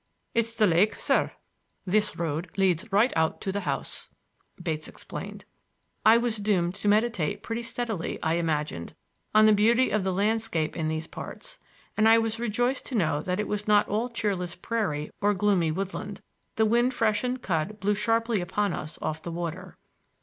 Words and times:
"It's 0.33 0.55
the 0.55 0.65
lake, 0.65 0.95
sir. 0.95 1.29
This 1.85 2.17
road 2.17 2.49
leads 2.57 2.91
right 2.91 3.13
out 3.15 3.39
to 3.41 3.51
the 3.51 3.59
house," 3.69 4.07
Bates 4.59 4.87
explained. 4.87 5.45
I 6.03 6.17
was 6.17 6.37
doomed 6.37 6.73
to 6.73 6.87
meditate 6.87 7.43
pretty 7.43 7.61
steadily, 7.61 8.17
I 8.23 8.33
imagined, 8.37 8.95
on 9.35 9.45
the 9.45 9.53
beauty 9.53 9.91
of 9.91 10.03
the 10.03 10.11
landscape 10.11 10.75
in 10.75 10.87
these 10.87 11.05
parts, 11.05 11.59
and 11.95 12.09
I 12.09 12.17
was 12.17 12.39
rejoiced 12.39 12.87
to 12.87 12.95
know 12.95 13.21
that 13.21 13.39
it 13.39 13.47
was 13.47 13.67
not 13.67 13.87
all 13.87 14.09
cheerless 14.09 14.55
prairie 14.55 15.11
or 15.21 15.35
gloomy 15.35 15.69
woodland. 15.69 16.23
The 16.55 16.65
wind 16.65 16.95
freshened 16.95 17.43
cud 17.43 17.79
blew 17.79 17.93
sharply 17.93 18.41
upon 18.41 18.73
us 18.73 18.97
off 19.03 19.21
the 19.21 19.29
water. 19.31 19.77